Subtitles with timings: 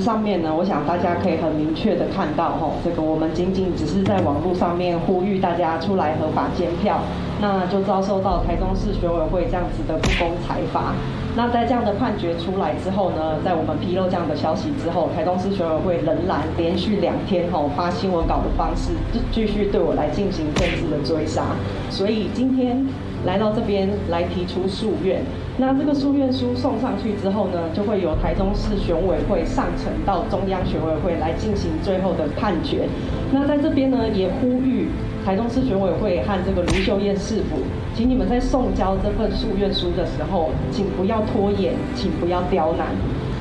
[0.00, 7.00] 上面呢，我想大家可以很明确的看到，吼，这个我们仅仅只是在网络上面呼吁大家出来合法监票，
[7.40, 10.94] 那就遭受到台中市选委会这样子的不公裁罚。
[11.36, 21.44] 那在这样的判决出来之后呢，在我们披露这样的消息之后，台中市选委会仍然连续两天吼发新闻稿的方式，就继续对我来进行政治的追杀。
[21.90, 22.84] 所以今天
[23.26, 25.20] 来到这边来提出诉愿，
[25.58, 32.88] 那这个诉愿书送上去之后呢，就会由台中市选委会上呈到中央选委会来进行最后的判决。
[33.32, 34.88] 那在这边呢，也呼吁
[35.24, 37.58] 台中市选委会和这个卢秀燕市府，
[37.94, 42.86] 请你们在送交这份诉愿书的时候，请不要拖延，请不要刁难。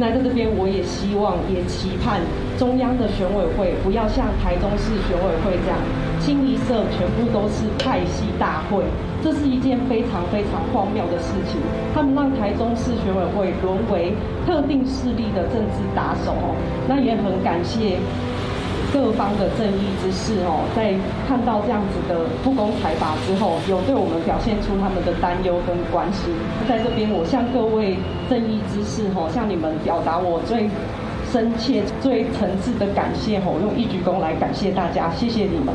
[0.00, 2.20] 来在这边，我也希望，也期盼
[2.58, 5.76] 中央的选委会不要像台中市选委会这样，
[6.18, 8.82] 清一色全部都是派系大会，
[9.22, 11.60] 这是一件非常非常荒谬的事情。
[11.94, 14.14] 他们让台中市选委会沦为
[14.46, 16.34] 特定势力的政治打手，
[16.88, 18.00] 那也很感谢。
[18.92, 20.94] 各方的正义之士哦，在
[21.28, 26.34] 看到这样子的不公裁罚之后，有对我们表现出他们的担忧跟关心。
[26.68, 27.96] 在这边，我向各位
[28.28, 30.68] 正义之士哦，向你们表达我最
[31.30, 35.74] 深切、最诚挚的感谢哦，用一鞠躬来感谢大家，谢谢你们。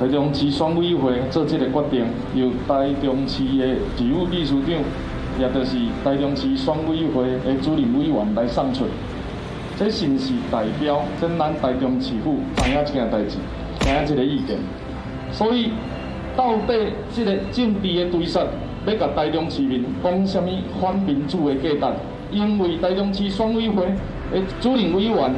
[0.00, 4.82] 台中市双委会做这个决定，由台中市的事务秘书长。
[5.40, 8.84] 也就是台中市选委会的主任委员来上出，
[9.78, 11.28] 这是不是代表咱
[11.62, 13.38] 台中市府知影这件代志，
[13.80, 14.58] 知影这个意见？
[15.32, 15.70] 所以
[16.36, 18.46] 到底这个政治的对策
[18.84, 21.94] 要甲台中市民讲什么反民主的价值？
[22.30, 23.86] 因为台中市选委会
[24.30, 25.34] 的主任委员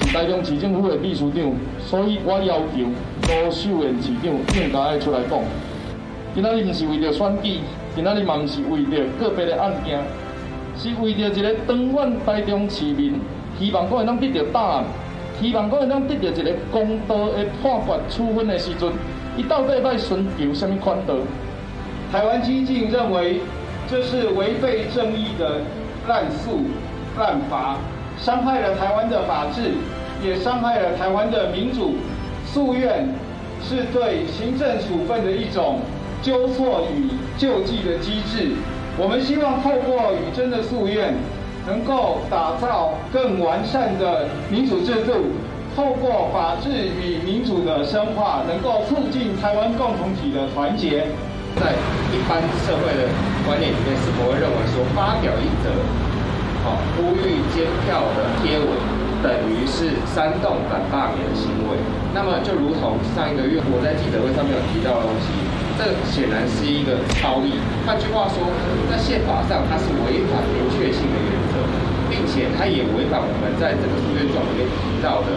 [0.00, 2.88] 是台中市政府的秘书长，所以我要求
[3.28, 5.38] 卢秀燕市长应该爱出来讲，
[6.34, 7.58] 今仔日不是为了选举。
[7.94, 10.00] 今仔日嘛，毋是为着个别的案件，
[10.76, 13.20] 是为着一个长远台中市民，
[13.56, 14.84] 希望讲会当得到答案，
[15.40, 18.90] 希望讲会当得到一个公道的判决处分的时阵，
[19.36, 21.20] 伊到底要寻求什么宽度？
[22.10, 23.40] 台湾基进认为
[23.88, 25.60] 这是违背正义的
[26.08, 26.62] 滥诉
[27.16, 27.76] 滥罚，
[28.18, 29.70] 伤害了台湾的法治，
[30.20, 31.94] 也伤害了台湾的民主。
[32.44, 33.08] 诉愿
[33.62, 35.78] 是对行政处分的一种。
[36.24, 38.56] 纠错与救济的机制，
[38.96, 41.12] 我们希望透过语真的夙愿，
[41.68, 45.36] 能够打造更完善的民主制度，
[45.76, 51.12] 透过法治与民主的深化，能够促进台湾共同体的团结。
[51.60, 51.76] 在
[52.10, 53.04] 一般社会的
[53.44, 55.68] 观念里面，是否会认为说发表一则
[56.64, 58.72] 好呼吁监票的贴文，
[59.22, 61.76] 等于是煽动反罢免的行为？
[62.16, 65.28] 那么就如同上一个月我在记者会上面有提到的东西。
[65.76, 67.58] 这显然是一个超议。
[67.86, 68.46] 换句话说，
[68.90, 71.58] 在宪法上它是违反明确性的原则，
[72.08, 75.34] 并且它也违反我们在这个诉愿状里面提到的，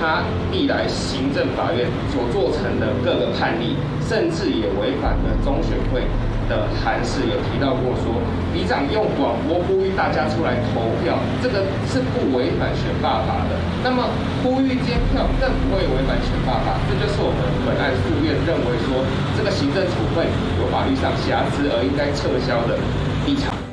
[0.00, 6.02] 它历来行政法院所做成的各个判例，甚至也违反了中选会
[6.48, 8.18] 的函释，有提到过说，
[8.52, 13.54] 里长用广播呼吁大家出来投票，这个是不违反选罢法的。
[13.84, 14.08] 那么
[14.42, 19.04] 呼吁监票更不会违反选罢法，这就是我们本案诉愿认为说，
[19.36, 20.26] 这个行政处分
[20.58, 22.78] 有法律上瑕疵而应该撤销的
[23.26, 23.67] 立场。